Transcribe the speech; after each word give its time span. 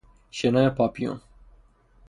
شنا 0.37 0.63
پاپیون 0.77 1.19